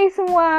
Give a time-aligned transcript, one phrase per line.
[0.00, 0.52] Hai semua,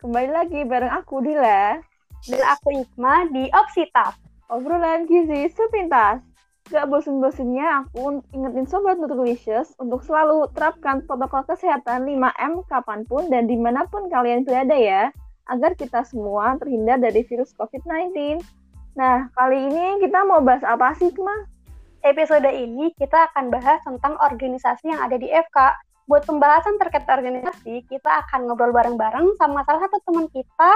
[0.00, 1.76] kembali lagi bareng aku Dila
[2.24, 4.16] dan aku Ikma di Opsita.
[4.48, 6.24] Obrolan gizi sepintas.
[6.72, 13.44] Gak bosen-bosennya aku ingetin Sobat Nutrilicious untuk selalu terapkan protokol kesehatan 5M kapan pun dan
[13.44, 15.12] di mana pun kalian berada ya,
[15.52, 18.40] agar kita semua terhindar dari virus COVID-19.
[18.96, 21.44] Nah, kali ini kita mau bahas apa sih, Ikma?
[22.00, 27.82] Episode ini kita akan bahas tentang organisasi yang ada di FK buat pembahasan terkait organisasi,
[27.90, 30.72] kita akan ngobrol bareng-bareng sama salah satu teman kita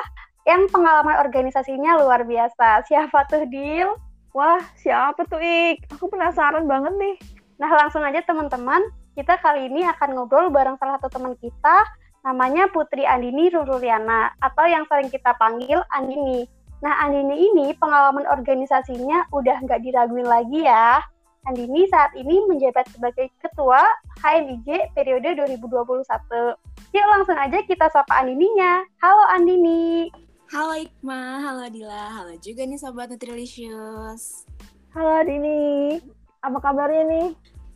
[0.46, 2.82] yang pengalaman organisasinya luar biasa.
[2.90, 3.94] Siapa tuh, Dil?
[4.34, 5.86] Wah, siapa tuh, Ik?
[5.94, 7.16] Aku penasaran banget nih.
[7.62, 8.82] Nah, langsung aja teman-teman,
[9.14, 11.86] kita kali ini akan ngobrol bareng salah satu teman kita,
[12.26, 16.46] namanya Putri Andini Ruruliana, atau yang sering kita panggil Andini.
[16.82, 21.04] Nah, Andini ini pengalaman organisasinya udah nggak diraguin lagi ya.
[21.48, 23.80] Andini saat ini menjabat sebagai Ketua
[24.20, 26.04] HMIJ periode 2021.
[26.92, 28.84] Yuk langsung aja kita sapa Andininya.
[29.00, 30.12] Halo Andini.
[30.52, 34.44] Halo Ikma, halo Dila, halo juga nih Sobat Nutrilicious.
[34.92, 35.96] Halo Andini,
[36.44, 37.28] apa kabarnya nih?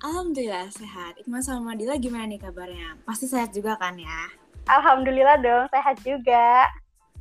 [0.05, 1.17] Alhamdulillah sehat.
[1.25, 3.01] Ikma sama Dila gimana nih kabarnya?
[3.09, 4.29] Pasti sehat juga kan ya?
[4.69, 6.69] Alhamdulillah dong, sehat juga.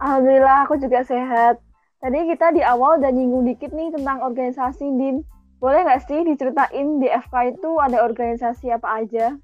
[0.03, 1.63] Alhamdulillah aku juga sehat.
[2.03, 5.23] Tadi kita di awal udah nyinggung dikit nih tentang organisasi, Din.
[5.63, 9.39] Boleh nggak sih diceritain di FK itu ada organisasi apa aja?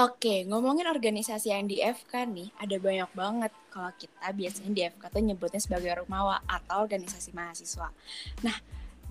[0.00, 3.52] Oke, ngomongin organisasi yang di FK nih, ada banyak banget.
[3.68, 7.92] Kalau kita biasanya di FK tuh nyebutnya sebagai Rumawa atau organisasi mahasiswa.
[8.40, 8.56] Nah,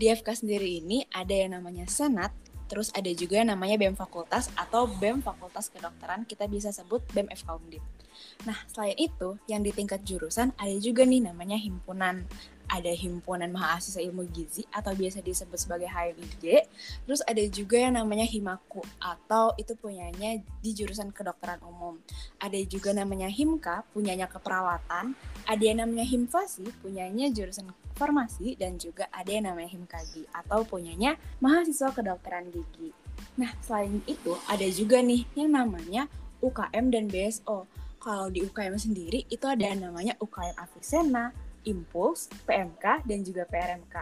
[0.02, 2.33] di FK sendiri ini ada yang namanya Senat,
[2.66, 7.30] terus ada juga yang namanya BEM Fakultas atau BEM Fakultas Kedokteran, kita bisa sebut BEM
[7.38, 7.86] FK Undip.
[8.49, 12.25] Nah, selain itu, yang di tingkat jurusan ada juga nih namanya himpunan
[12.67, 16.67] ada himpunan mahasiswa ilmu gizi atau biasa disebut sebagai HMIJ.
[17.07, 21.97] Terus ada juga yang namanya Himaku atau itu punyanya di jurusan kedokteran umum.
[22.43, 25.15] Ada juga namanya Himka, punyanya keperawatan.
[25.47, 31.17] Ada yang namanya Himfasi, punyanya jurusan farmasi dan juga ada yang namanya Himkagi atau punyanya
[31.42, 32.93] mahasiswa kedokteran gigi.
[33.42, 36.05] Nah, selain itu ada juga nih yang namanya
[36.43, 37.65] UKM dan BSO.
[37.97, 41.33] Kalau di UKM sendiri itu ada yang namanya UKM Avicenna,
[41.67, 43.95] Impuls, PMK, dan juga PRMK.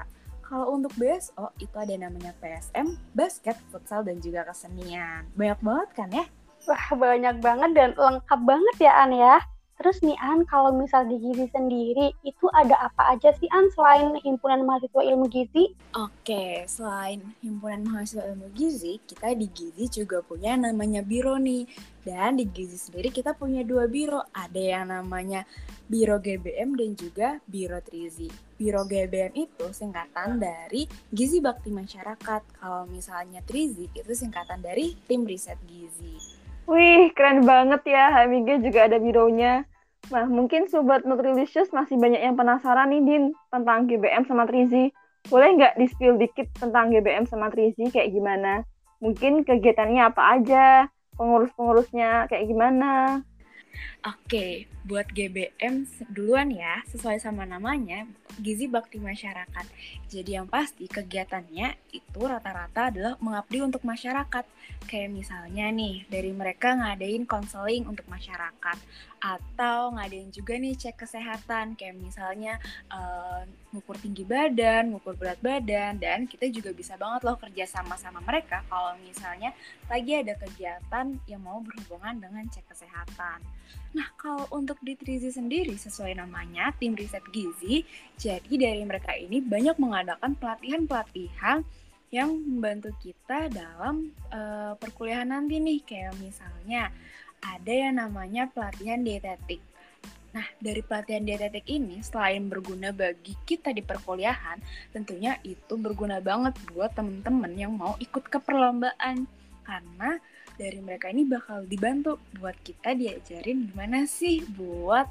[0.46, 5.26] Kalau untuk BSO itu ada namanya PSM, basket, futsal, dan juga kesenian.
[5.34, 6.26] Banyak banget kan ya?
[6.70, 9.42] Wah banyak banget dan lengkap banget ya An ya.
[9.76, 14.16] Terus nih An, kalau misal di Gizi sendiri, itu ada apa aja sih An selain
[14.24, 15.76] Himpunan Mahasiswa Ilmu Gizi?
[16.00, 21.68] Oke, selain Himpunan Mahasiswa Ilmu Gizi, kita di Gizi juga punya namanya Biro nih.
[22.06, 24.22] Dan di Gizi sendiri kita punya dua biro.
[24.30, 25.42] Ada yang namanya
[25.90, 28.30] Biro GBM dan juga Biro Trizi.
[28.56, 32.62] Biro GBM itu singkatan dari Gizi Bakti Masyarakat.
[32.62, 36.45] Kalau misalnya Trizi itu singkatan dari Tim Riset Gizi.
[36.66, 38.10] Wih, keren banget ya.
[38.10, 39.70] HMIG juga ada bironya.
[40.10, 44.90] Nah, mungkin Sobat Nutrilicious masih banyak yang penasaran nih, Din, tentang GBM sama Trizi.
[45.30, 48.66] Boleh nggak di-spill dikit tentang GBM sama Trizi kayak gimana?
[48.98, 50.66] Mungkin kegiatannya apa aja,
[51.18, 53.22] pengurus-pengurusnya kayak gimana?
[54.06, 55.82] Oke, buat GBM
[56.14, 58.06] duluan ya, sesuai sama namanya,
[58.38, 59.66] Gizi Bakti Masyarakat.
[60.06, 64.46] Jadi yang pasti kegiatannya itu rata-rata adalah mengabdi untuk masyarakat.
[64.86, 68.78] Kayak misalnya nih, dari mereka ngadain konseling untuk masyarakat.
[69.26, 72.62] Atau ngadain juga nih cek kesehatan, kayak misalnya
[72.94, 73.42] uh,
[74.06, 78.94] tinggi badan, ngukur berat badan, dan kita juga bisa banget loh kerja sama-sama mereka kalau
[79.02, 79.50] misalnya
[79.90, 83.42] lagi ada kegiatan yang mau berhubungan dengan cek kesehatan.
[83.96, 87.88] Nah, kalau untuk di Trizi sendiri sesuai namanya, tim riset gizi,
[88.20, 91.64] jadi dari mereka ini banyak mengadakan pelatihan-pelatihan
[92.12, 96.92] yang membantu kita dalam uh, perkuliahan nanti nih, kayak misalnya
[97.40, 99.64] ada yang namanya pelatihan dietetik.
[100.36, 104.60] Nah, dari pelatihan dietetik ini, selain berguna bagi kita di perkuliahan,
[104.92, 109.24] tentunya itu berguna banget buat teman-teman yang mau ikut ke perlombaan.
[109.64, 110.20] Karena
[110.56, 115.08] dari mereka ini bakal dibantu buat kita diajarin gimana sih buat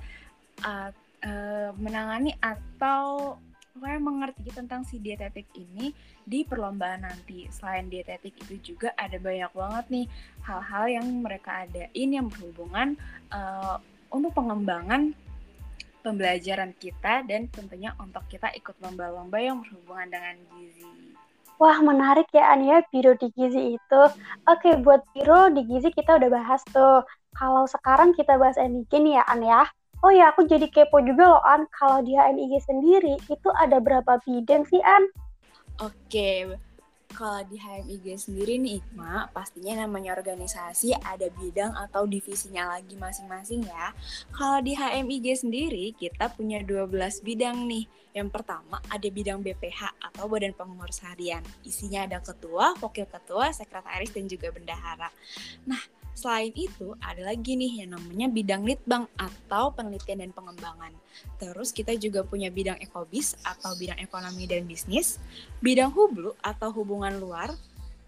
[0.64, 0.90] uh,
[1.24, 3.36] uh, menangani atau
[3.74, 5.90] pokoknya mengerti tentang si dietetik ini
[6.22, 7.50] di perlombaan nanti.
[7.50, 10.06] Selain dietetik itu juga ada banyak banget nih
[10.46, 12.94] hal-hal yang mereka adain yang berhubungan
[13.34, 13.82] uh,
[14.14, 15.10] untuk pengembangan
[16.04, 21.13] pembelajaran kita dan tentunya untuk kita ikut lomba-lomba yang berhubungan dengan gizi.
[21.62, 24.02] Wah, menarik ya An ya, biro di Gizi itu.
[24.50, 27.06] Oke, buat biro di Gizi kita udah bahas tuh.
[27.34, 29.62] Kalau sekarang kita bahas nih ya An ya.
[30.04, 34.20] Oh ya, aku jadi kepo juga loh An, kalau di HMIG sendiri itu ada berapa
[34.26, 35.08] bidang sih An?
[35.80, 36.58] Oke,
[37.14, 43.64] kalau di HMIG sendiri nih Ikma, pastinya namanya organisasi ada bidang atau divisinya lagi masing-masing
[43.64, 43.94] ya.
[44.34, 47.86] Kalau di HMIG sendiri kita punya 12 bidang nih.
[48.14, 51.42] Yang pertama ada bidang BPH atau Badan Pengurus Harian.
[51.66, 55.10] Isinya ada ketua, wakil ketua, sekretaris, dan juga bendahara.
[55.66, 55.82] Nah,
[56.14, 60.94] Selain itu, ada lagi nih yang namanya bidang litbang atau penelitian dan pengembangan.
[61.42, 65.18] Terus kita juga punya bidang ekobis atau bidang ekonomi dan bisnis,
[65.58, 67.50] bidang hublu atau hubungan luar,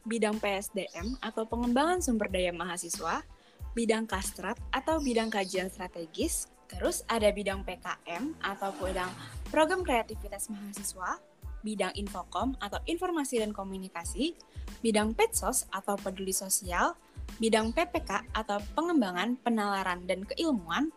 [0.06, 3.26] bidang PSDM atau pengembangan sumber daya mahasiswa,
[3.74, 9.10] bidang kastrat atau bidang kajian strategis, terus ada bidang PKM atau bidang
[9.50, 11.18] program kreativitas mahasiswa,
[11.66, 14.38] bidang infokom atau informasi dan komunikasi,
[14.78, 16.94] bidang petsos atau peduli sosial,
[17.36, 20.92] bidang PPK atau pengembangan, penalaran, dan keilmuan.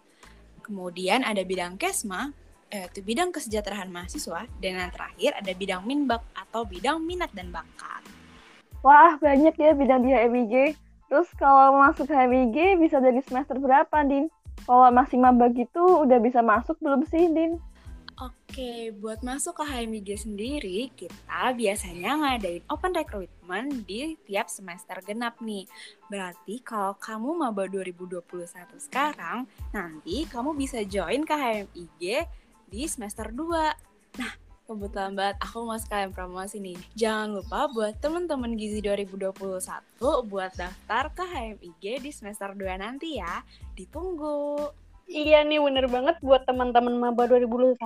[0.63, 2.31] Kemudian ada bidang KESMA,
[2.69, 4.45] yaitu bidang kesejahteraan mahasiswa.
[4.61, 8.05] Dan yang terakhir ada bidang MINBAK atau bidang minat dan bakat.
[8.85, 10.77] Wah, banyak ya bidang di HMIG.
[11.09, 14.29] Terus kalau masuk HMIG bisa dari semester berapa, Din?
[14.63, 17.57] Kalau masih maba gitu udah bisa masuk belum sih, Din?
[18.59, 25.39] Oke, buat masuk ke HMIG sendiri, kita biasanya ngadain open recruitment di tiap semester genap
[25.39, 25.63] nih.
[26.11, 28.19] Berarti kalau kamu maba 2021
[28.83, 32.27] sekarang, nanti kamu bisa join ke HMIG
[32.67, 34.19] di semester 2.
[34.19, 34.31] Nah,
[34.67, 36.75] kebetulan banget aku mau sekalian promosi nih.
[36.99, 39.39] Jangan lupa buat temen-temen Gizi 2021
[40.27, 43.39] buat daftar ke HMIG di semester 2 nanti ya.
[43.71, 44.88] Ditunggu.
[45.09, 47.81] Iya nih bener banget buat teman-teman maba 2021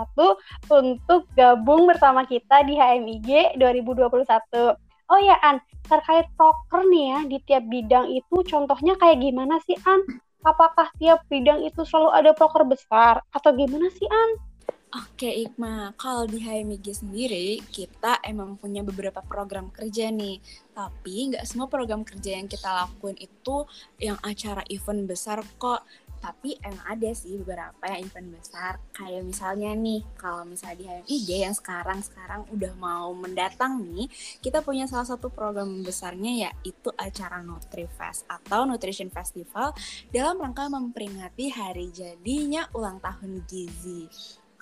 [0.67, 4.75] untuk gabung bersama kita di HMIG 2021.
[5.07, 9.79] Oh ya An, terkait proker nih ya di tiap bidang itu contohnya kayak gimana sih
[9.87, 10.03] An?
[10.43, 14.53] Apakah tiap bidang itu selalu ada proker besar atau gimana sih An?
[14.93, 20.37] Oke Ikma, kalau di HMIG sendiri kita emang punya beberapa program kerja nih.
[20.69, 23.65] Tapi nggak semua program kerja yang kita lakuin itu
[23.97, 25.81] yang acara event besar kok
[26.23, 28.79] tapi emang ada sih beberapa yang event besar.
[28.95, 34.07] Kayak misalnya nih kalau misalnya di HMIG yang sekarang sekarang udah mau mendatang nih
[34.39, 39.75] kita punya salah satu program besarnya yaitu acara NutriFest atau Nutrition Festival
[40.15, 44.07] dalam rangka memperingati hari jadinya ulang tahun Gizi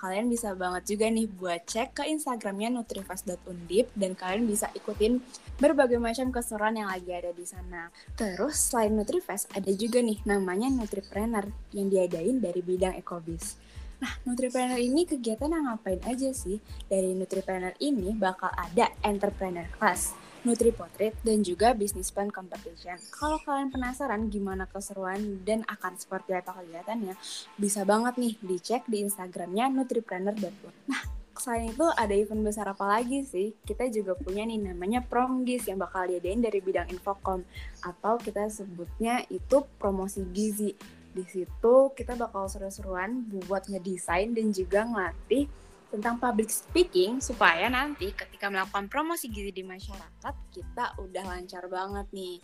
[0.02, 5.22] kalian bisa banget juga nih buat cek ke Instagramnya nutrifast.undip dan kalian bisa ikutin
[5.62, 7.86] berbagai macam keseruan yang lagi ada di sana.
[8.18, 13.62] Terus selain Nutrifest ada juga nih namanya Nutripreneur yang diadain dari bidang ekobis.
[14.02, 16.58] Nah, Nutripreneur ini kegiatan yang ngapain aja sih?
[16.90, 22.98] Dari Nutripreneur ini bakal ada entrepreneur class, Nutri Portrait, dan juga Business Plan Competition.
[23.14, 27.14] Kalau kalian penasaran gimana keseruan dan akan seperti apa kegiatannya,
[27.54, 30.74] bisa banget nih dicek di Instagramnya nutripreneur.com.
[30.90, 31.02] Nah,
[31.38, 33.54] selain itu ada event besar apa lagi sih?
[33.62, 37.46] Kita juga punya nih namanya Promgis yang bakal diadain dari bidang infokom
[37.86, 40.74] atau kita sebutnya itu promosi gizi.
[41.12, 45.46] Di situ kita bakal seru-seruan buat ngedesain dan juga ngelatih
[45.92, 52.08] tentang public speaking supaya nanti ketika melakukan promosi gizi di masyarakat kita udah lancar banget
[52.16, 52.40] nih.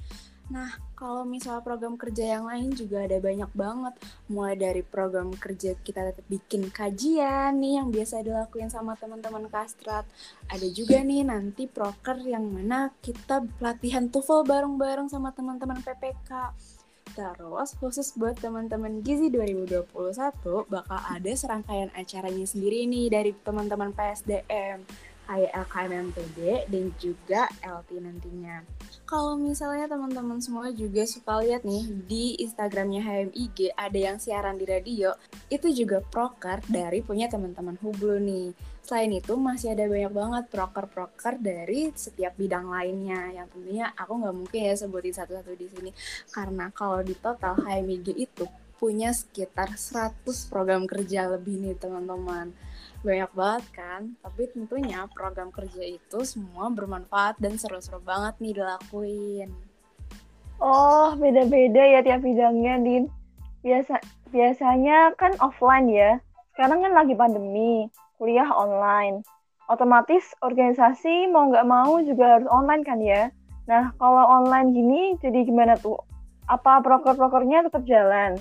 [0.49, 3.95] Nah, kalau misal program kerja yang lain juga ada banyak banget.
[4.33, 10.09] Mulai dari program kerja kita tetap bikin kajian nih yang biasa dilakuin sama teman-teman kastrat.
[10.49, 16.33] Ada juga nih nanti proker yang mana kita pelatihan TOEFL bareng-bareng sama teman-teman PPK
[17.19, 19.91] Terus khusus buat teman-teman Gizi 2021
[20.71, 24.87] bakal ada serangkaian acaranya sendiri nih dari teman-teman PSDM
[25.27, 26.39] kayak LKMMPD
[26.71, 28.63] dan juga LT nantinya.
[29.03, 34.65] Kalau misalnya teman-teman semua juga suka lihat nih di Instagramnya HMIG ada yang siaran di
[34.65, 35.13] radio,
[35.51, 38.78] itu juga proker dari punya teman-teman Hublu nih.
[38.89, 43.37] Selain itu masih ada banyak banget proker-proker dari setiap bidang lainnya.
[43.37, 45.91] Yang tentunya aku nggak mungkin ya sebutin satu-satu di sini.
[46.33, 48.49] Karena kalau di total HMIG itu
[48.81, 52.57] punya sekitar 100 program kerja lebih nih teman-teman.
[53.05, 54.17] Banyak banget kan?
[54.25, 59.53] Tapi tentunya program kerja itu semua bermanfaat dan seru-seru banget nih dilakuin.
[60.65, 63.05] Oh beda-beda ya tiap bidangnya din.
[63.61, 64.01] Biasa
[64.33, 66.25] biasanya kan offline ya.
[66.57, 69.23] Sekarang kan lagi pandemi kuliah online.
[69.71, 73.31] Otomatis organisasi mau nggak mau juga harus online kan ya?
[73.71, 75.97] Nah kalau online gini jadi gimana tuh?
[76.51, 78.41] Apa proker-prokernya tetap jalan?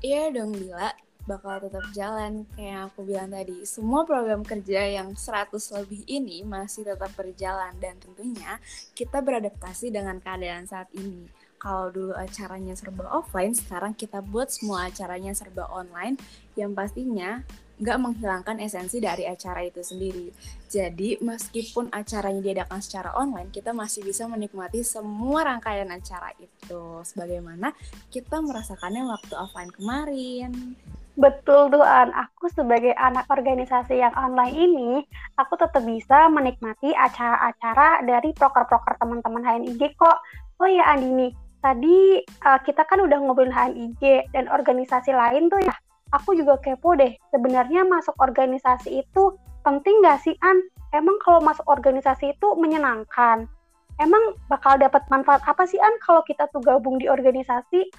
[0.00, 0.94] Iya dong Bila,
[1.24, 2.44] bakal tetap jalan.
[2.54, 3.56] Kayak yang aku bilang tadi.
[3.64, 7.72] Semua program kerja yang 100 lebih ini masih tetap berjalan.
[7.80, 8.60] Dan tentunya
[8.92, 11.26] kita beradaptasi dengan keadaan saat ini.
[11.56, 16.20] Kalau dulu acaranya serba offline, sekarang kita buat semua acaranya serba online
[16.60, 17.40] yang pastinya
[17.74, 20.30] nggak menghilangkan esensi dari acara itu sendiri.
[20.70, 27.02] Jadi meskipun acaranya diadakan secara online, kita masih bisa menikmati semua rangkaian acara itu.
[27.02, 27.74] Sebagaimana
[28.10, 30.78] kita merasakannya waktu offline kemarin.
[31.14, 34.90] Betul tuh An, aku sebagai anak organisasi yang online ini,
[35.38, 40.18] aku tetap bisa menikmati acara-acara dari proker-proker teman-teman HNIG kok.
[40.58, 41.30] Oh ya Andini,
[41.62, 45.74] tadi uh, kita kan udah ngobrolin HNIG dan organisasi lain tuh ya.
[46.14, 49.34] Aku juga kepo deh, sebenarnya masuk organisasi itu
[49.66, 50.62] penting gak sih An?
[50.94, 53.50] Emang kalau masuk organisasi itu menyenangkan?
[53.98, 57.90] Emang bakal dapat manfaat apa sih An kalau kita tuh gabung di organisasi?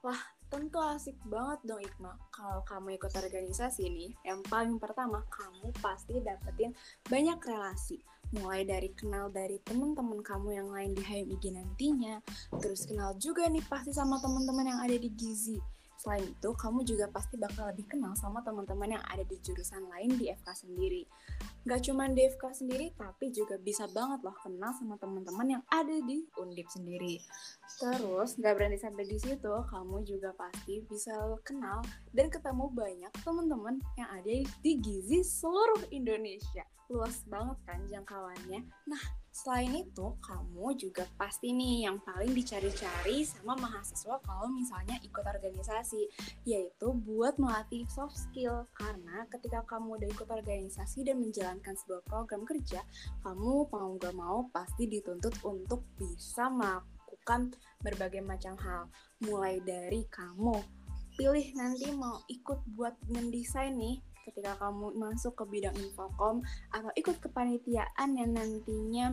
[0.00, 0.16] Wah,
[0.48, 2.16] tentu asik banget dong Ikma.
[2.32, 6.72] Kalau kamu ikut organisasi nih, yang paling pertama kamu pasti dapetin
[7.12, 8.00] banyak relasi.
[8.32, 12.24] Mulai dari kenal dari teman-teman kamu yang lain di HMIG nantinya,
[12.56, 15.60] terus kenal juga nih pasti sama teman-teman yang ada di Gizi
[16.04, 20.12] Selain itu, kamu juga pasti bakal lebih kenal sama teman-teman yang ada di jurusan lain
[20.20, 21.08] di FK sendiri.
[21.64, 25.96] Gak cuma di FK sendiri, tapi juga bisa banget loh kenal sama teman-teman yang ada
[26.04, 27.24] di Undip sendiri.
[27.80, 31.80] Terus, gak berhenti sampai di situ, kamu juga pasti bisa kenal
[32.12, 36.68] dan ketemu banyak teman-teman yang ada di Gizi seluruh Indonesia.
[36.92, 38.60] Luas banget kan jangkauannya.
[38.88, 39.02] Nah,
[39.34, 46.06] Selain itu, kamu juga pasti nih yang paling dicari-cari sama mahasiswa kalau misalnya ikut organisasi,
[46.46, 48.62] yaitu buat melatih soft skill.
[48.78, 52.86] Karena ketika kamu udah ikut organisasi dan menjalankan sebuah program kerja,
[53.26, 58.86] kamu mau gak mau pasti dituntut untuk bisa melakukan berbagai macam hal.
[59.18, 60.62] Mulai dari kamu
[61.18, 66.40] pilih nanti mau ikut buat mendesain nih ketika kamu masuk ke bidang infokom
[66.72, 69.12] atau ikut kepanitiaan yang nantinya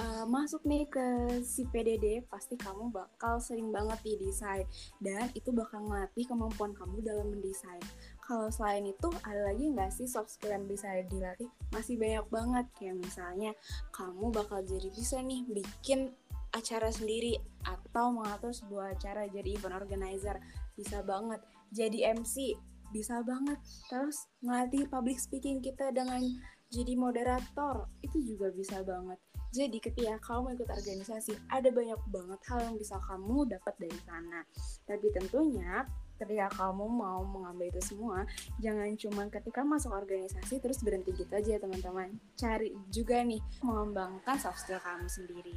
[0.00, 1.06] uh, masuk nih ke
[1.42, 4.64] si PDD pasti kamu bakal sering banget di desain
[5.00, 7.82] dan itu bakal ngelatih kemampuan kamu dalam mendesain.
[8.24, 11.48] Kalau selain itu ada lagi nggak sih soft skill yang bisa dilatih?
[11.70, 12.66] Masih banyak banget.
[12.74, 13.50] Kayak misalnya
[13.94, 16.10] kamu bakal jadi bisa nih bikin
[16.50, 17.36] acara sendiri
[17.68, 20.42] atau mengatur sebuah acara jadi event organizer.
[20.74, 21.38] Bisa banget.
[21.70, 22.56] Jadi MC
[22.90, 23.58] bisa banget.
[23.88, 26.22] Terus ngelatih public speaking kita dengan
[26.70, 29.18] jadi moderator itu juga bisa banget.
[29.54, 34.42] Jadi ketika kamu ikut organisasi ada banyak banget hal yang bisa kamu dapat dari sana.
[34.84, 38.24] Tapi tentunya ketika kamu mau mengambil itu semua
[38.64, 42.18] jangan cuma ketika masuk organisasi terus berhenti gitu aja teman-teman.
[42.34, 45.56] Cari juga nih mengembangkan soft skill kamu sendiri.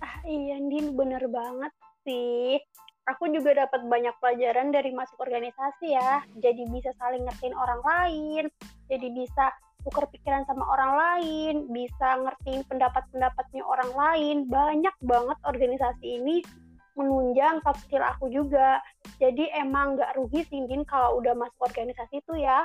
[0.00, 1.72] Ah iya Din bener banget
[2.04, 2.56] sih
[3.10, 6.22] aku juga dapat banyak pelajaran dari masuk organisasi ya.
[6.38, 8.44] Jadi bisa saling ngertiin orang lain,
[8.86, 9.50] jadi bisa
[9.82, 14.36] tukar pikiran sama orang lain, bisa ngertiin pendapat-pendapatnya orang lain.
[14.46, 16.44] Banyak banget organisasi ini
[16.98, 18.82] menunjang soft skill aku juga.
[19.16, 22.64] Jadi emang nggak rugi sih kalau udah masuk organisasi itu ya.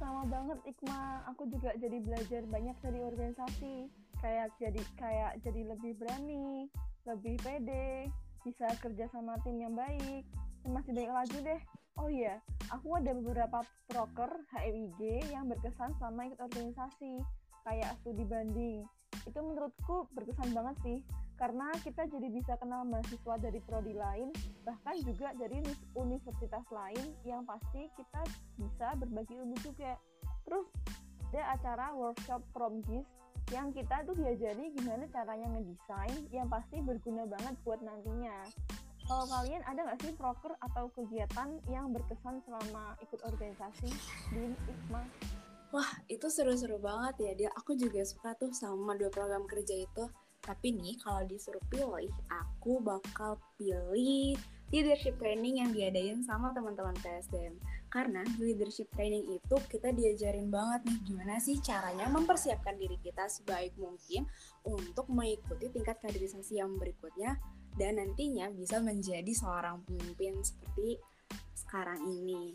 [0.00, 3.74] Sama banget Ikma, aku juga jadi belajar banyak dari organisasi.
[4.20, 6.68] Kayak jadi kayak jadi lebih berani,
[7.04, 8.08] lebih pede,
[8.44, 10.24] bisa kerja sama tim yang baik.
[10.64, 11.60] Masih banyak lagi deh.
[11.98, 17.18] Oh iya aku ada beberapa proker HMIG yang berkesan sama ikut organisasi
[17.66, 18.86] kayak studi banding.
[19.26, 20.98] Itu menurutku berkesan banget sih
[21.36, 24.28] karena kita jadi bisa kenal mahasiswa dari prodi lain
[24.60, 25.64] bahkan juga dari
[25.96, 28.22] universitas lain yang pasti kita
[28.56, 29.98] bisa berbagi ilmu juga.
[30.46, 30.66] Terus
[31.30, 33.06] ada acara workshop from GIS
[33.50, 38.46] yang kita tuh diajari gimana caranya ngedesain yang pasti berguna banget buat nantinya.
[39.10, 43.90] Kalau kalian ada nggak sih proker atau kegiatan yang berkesan selama ikut organisasi
[44.30, 45.02] di IKMA?
[45.74, 47.32] Wah, itu seru-seru banget ya.
[47.34, 50.04] Dia aku juga suka tuh sama dua program kerja itu.
[50.40, 54.38] Tapi nih, kalau disuruh pilih, aku bakal pilih
[54.70, 57.58] leadership training yang diadain sama teman-teman PSDM.
[57.90, 63.74] Karena leadership training itu kita diajarin banget nih gimana sih caranya mempersiapkan diri kita sebaik
[63.74, 64.30] mungkin
[64.62, 67.34] untuk mengikuti tingkat kaderisasi yang berikutnya
[67.74, 71.02] dan nantinya bisa menjadi seorang pemimpin seperti
[71.54, 72.54] sekarang ini.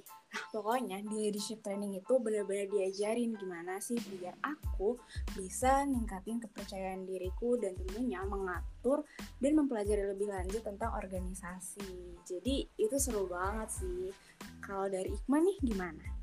[0.55, 4.95] Pokoknya di leadership training itu benar-benar diajarin gimana sih biar aku
[5.35, 9.03] bisa ningkatin kepercayaan diriku dan tentunya mengatur
[9.43, 12.15] dan mempelajari lebih lanjut tentang organisasi.
[12.24, 14.15] Jadi itu seru banget sih.
[14.63, 16.15] Kalau dari Iqma nih gimana?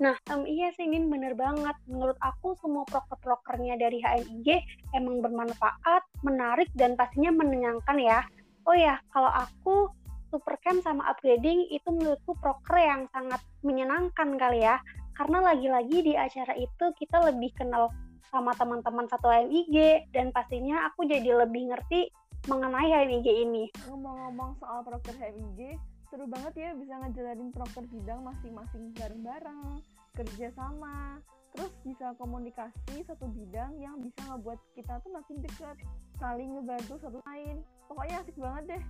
[0.00, 1.76] Nah, um, iya sih ini bener banget.
[1.88, 4.60] Menurut aku semua proker-prokernya dari HNIG
[4.92, 8.20] emang bermanfaat, menarik, dan pastinya menyenangkan ya.
[8.64, 9.88] Oh ya, kalau aku
[10.30, 14.78] Supercamp sama upgrading itu menurutku proker yang sangat menyenangkan kali ya.
[15.18, 17.90] Karena lagi-lagi di acara itu kita lebih kenal
[18.30, 22.14] sama teman-teman satu HMIG dan pastinya aku jadi lebih ngerti
[22.46, 23.64] mengenai HMIG ini.
[23.90, 25.76] Ngomong-ngomong soal proker HMIG,
[26.08, 29.82] seru banget ya bisa ngejalanin proker bidang masing-masing bareng-bareng.
[30.10, 31.22] kerja sama,
[31.54, 35.76] terus bisa komunikasi satu bidang yang bisa ngebuat kita tuh makin dekat
[36.18, 38.82] saling ngebantu satu lain pokoknya asik banget deh.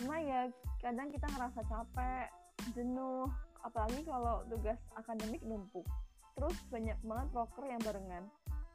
[0.00, 0.48] Cuma ya
[0.80, 2.26] kadang kita ngerasa capek
[2.72, 3.28] jenuh.
[3.60, 5.84] Apalagi kalau tugas akademik numpuk.
[6.32, 8.24] Terus banyak banget proker yang barengan.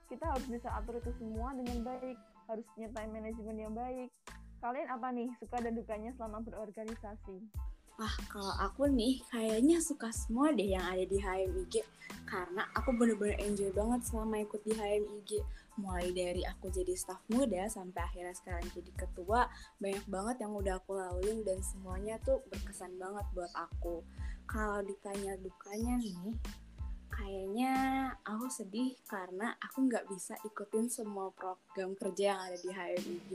[0.05, 2.17] Kita harus bisa atur itu semua dengan baik.
[2.45, 4.13] Harus punya time management yang baik.
[4.61, 5.29] Kalian apa nih?
[5.41, 7.41] Suka dan dukanya selama berorganisasi
[7.93, 11.85] Wah, kalau aku nih kayaknya suka semua deh yang ada di HMIG
[12.25, 15.45] karena aku bener-bener enjoy banget selama ikut di HMIG.
[15.77, 19.45] Mulai dari aku jadi staff muda sampai akhirnya sekarang jadi ketua,
[19.77, 24.01] banyak banget yang udah aku laluin dan semuanya tuh berkesan banget buat aku.
[24.49, 26.33] Kalau ditanya dukanya nih,
[27.13, 27.73] kayaknya
[28.25, 33.31] aku sedih karena aku nggak bisa ikutin semua program kerja yang ada di HMIG.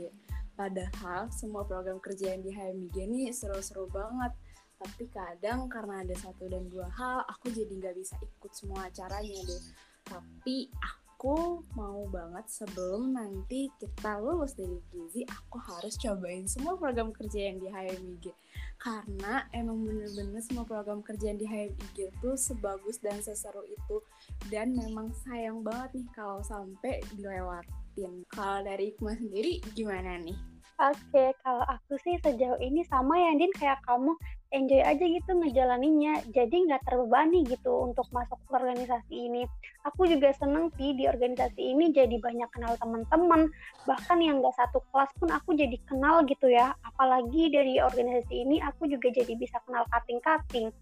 [0.59, 4.35] Padahal semua program kerja yang di HMIG ini seru-seru banget
[4.79, 9.39] tapi kadang karena ada satu dan dua hal aku jadi nggak bisa ikut semua acaranya
[9.43, 9.63] deh.
[10.07, 17.11] Tapi aku mau banget sebelum nanti kita lulus dari Gizi aku harus cobain semua program
[17.11, 18.31] kerja yang di HMIG
[18.79, 23.99] karena emang bener-bener semua program kerja yang di HMIG itu sebagus dan seseru itu.
[24.47, 28.23] Dan memang sayang banget nih kalau sampai dilewatin.
[28.31, 30.39] Kalau dari Iqmah sendiri gimana nih?
[30.79, 34.15] Oke, kalau aku sih sejauh ini sama ya, Din, kayak kamu
[34.49, 36.25] enjoy aja gitu ngejalaninnya.
[36.33, 39.43] Jadi nggak terbebani gitu untuk masuk ke organisasi ini.
[39.85, 43.49] Aku juga seneng sih di organisasi ini jadi banyak kenal teman-teman.
[43.85, 46.73] Bahkan yang nggak satu kelas pun aku jadi kenal gitu ya.
[46.81, 50.73] Apalagi dari organisasi ini aku juga jadi bisa kenal kating-kating.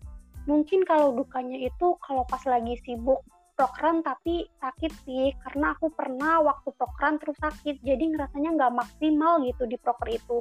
[0.47, 3.19] Mungkin kalau dukanya itu kalau pas lagi sibuk
[3.59, 5.35] program tapi sakit sih.
[5.43, 7.83] Karena aku pernah waktu program terus sakit.
[7.83, 10.39] Jadi ngerasanya nggak maksimal gitu di proker itu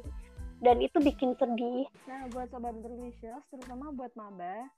[0.65, 1.85] dan itu bikin sedih.
[2.09, 4.69] Nah, buat sobat delicious, terutama buat maba,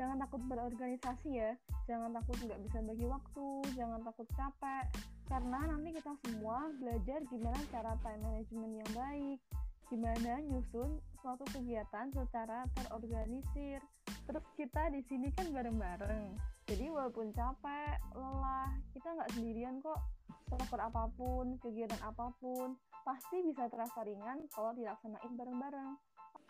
[0.00, 1.52] jangan takut berorganisasi ya.
[1.84, 4.84] Jangan takut nggak bisa bagi waktu, jangan takut capek.
[5.26, 9.38] Karena nanti kita semua belajar gimana cara time management yang baik,
[9.90, 13.82] gimana nyusun suatu kegiatan secara terorganisir.
[14.26, 16.34] Terus kita di sini kan bareng-bareng.
[16.66, 20.02] Jadi walaupun capek, lelah, kita nggak sendirian kok.
[20.46, 25.94] Proker apa pun, kegiatan apa pun, pasti bisa terasa ringan kalau dilaksanain bareng-bareng.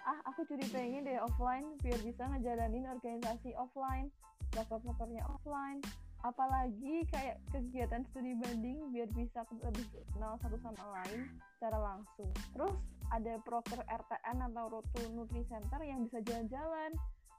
[0.06, 4.12] Ah, aku jadi pengen deh offline biar bisa ngejalanin organisasi offline,
[4.54, 5.80] proker-prokernya offline.
[6.22, 9.84] Apalagi kayak kegiatan studi banding biar bisa lebih
[10.14, 12.30] kenal satu sama lain secara langsung.
[12.54, 12.74] Terus
[13.10, 16.90] ada proker RTN atau Road to Nutri Center yang bisa jalan-jalan,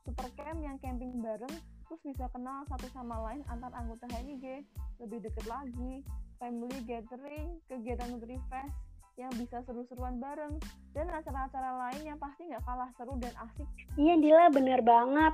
[0.08, 1.52] super camp yang camping bareng,
[1.88, 4.63] terus bisa kenal satu sama lain antar anggota HMIG,
[5.04, 6.04] lebih deket lagi,
[6.38, 8.73] family gathering, kegiatan Nutri Fest,
[9.17, 10.62] yang bisa seru-seruan bareng
[10.93, 13.65] dan acara-acara lain yang pasti nggak kalah seru dan asik.
[13.97, 15.34] Iya Dila bener banget.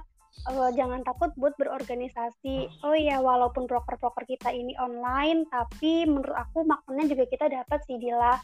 [0.49, 2.65] Uh, jangan takut buat berorganisasi.
[2.81, 8.01] Oh iya, walaupun proker-proker kita ini online, tapi menurut aku maknanya juga kita dapat sih
[8.01, 8.41] Dila.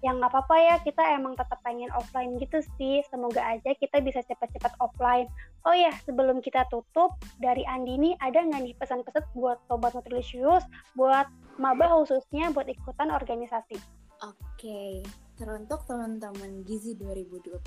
[0.00, 3.04] Yang nggak apa-apa ya, kita emang tetap pengen offline gitu sih.
[3.12, 5.28] Semoga aja kita bisa cepat-cepat offline.
[5.68, 10.64] Oh ya, sebelum kita tutup, dari Andini ada nggak nih pesan-pesan buat Sobat Nutrisius,
[10.96, 11.28] buat
[11.60, 13.76] maba khususnya buat ikutan organisasi?
[14.20, 15.04] Oke,
[15.36, 17.60] teruntuk teman-teman Gizi 2021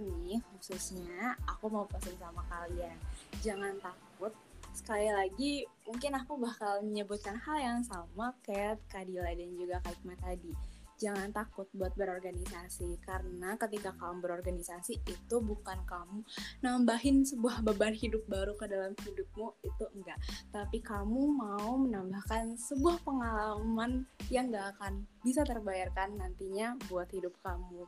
[0.00, 2.96] nih, khususnya aku mau pesan sama kalian.
[3.40, 4.32] Jangan takut,
[4.76, 10.20] sekali lagi mungkin aku bakal menyebutkan hal yang sama kayak Kadila dan juga Kak Hikmah
[10.20, 16.24] tadi jangan takut buat berorganisasi karena ketika kamu berorganisasi itu bukan kamu
[16.64, 20.18] nambahin sebuah beban hidup baru ke dalam hidupmu itu enggak.
[20.50, 27.84] Tapi kamu mau menambahkan sebuah pengalaman yang gak akan bisa terbayarkan nantinya buat hidup kamu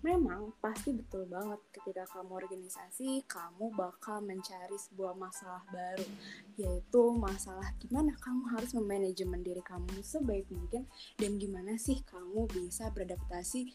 [0.00, 6.08] memang pasti betul banget ketika kamu organisasi kamu bakal mencari sebuah masalah baru.
[6.56, 10.88] Yaitu masalah gimana kamu harus memanajemen diri kamu sebaik mungkin
[11.20, 13.72] dan gimana sih kamu bisa beradaptasi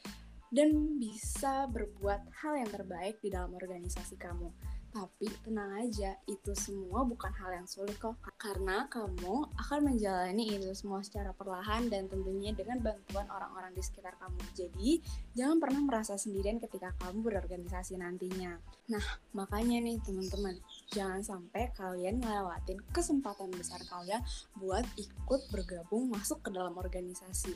[0.53, 4.53] dan bisa berbuat hal yang terbaik di dalam organisasi kamu
[4.95, 8.15] tapi tenang aja, itu semua bukan hal yang sulit kok.
[8.39, 14.15] Karena kamu akan menjalani itu semua secara perlahan dan tentunya dengan bantuan orang-orang di sekitar
[14.23, 14.39] kamu.
[14.55, 15.03] Jadi,
[15.36, 18.55] jangan pernah merasa sendirian ketika kamu berorganisasi nantinya.
[18.88, 19.03] Nah,
[19.36, 20.55] makanya nih teman-teman,
[20.95, 24.23] jangan sampai kalian ngelewatin kesempatan besar kalian
[24.55, 27.51] buat ikut bergabung masuk ke dalam organisasi.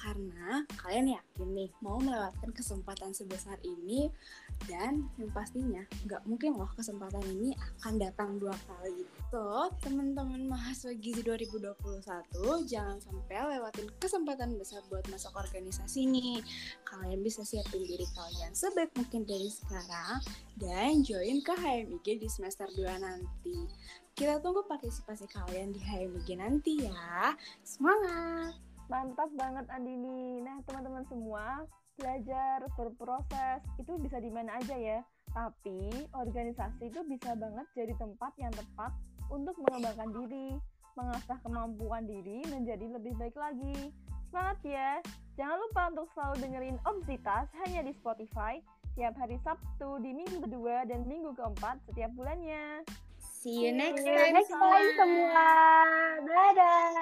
[0.00, 4.08] Karena kalian yakin nih mau melewatkan kesempatan sebesar ini
[4.64, 9.04] dan yang pastinya nggak mungkin loh kesempatan ini akan datang dua kali.
[9.28, 11.76] So, teman-teman mahasiswa Gizi 2021
[12.64, 16.40] jangan sampai lewatin kesempatan besar buat masuk organisasi nih.
[16.88, 20.24] Kalian bisa siapin diri kalian sebaik mungkin dari sekarang
[20.56, 23.68] dan join ke HMIG di semester 2 nanti.
[24.16, 27.36] Kita tunggu partisipasi kalian di HMIG nanti ya.
[27.60, 28.69] Semangat!
[28.90, 30.42] Mantap banget Andini.
[30.42, 31.62] Nah, teman-teman semua,
[31.94, 34.98] belajar, berproses, itu bisa di mana aja ya.
[35.30, 38.90] Tapi, organisasi itu bisa banget jadi tempat yang tepat
[39.30, 40.58] untuk mengembangkan diri,
[40.98, 43.94] mengasah kemampuan diri menjadi lebih baik lagi.
[44.26, 44.98] Semangat ya!
[45.38, 48.58] Jangan lupa untuk selalu dengerin Obsitas hanya di Spotify
[48.98, 52.82] tiap hari Sabtu di minggu kedua dan minggu keempat setiap bulannya.
[53.40, 55.48] See you next time, next time semua.
[56.28, 57.00] Dadah.